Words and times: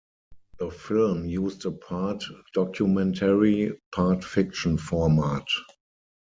The 0.57 0.71
film 0.71 1.25
used 1.25 1.63
a 1.67 1.71
part-documentary, 1.71 3.79
part-fiction 3.91 4.79
format. 4.79 5.45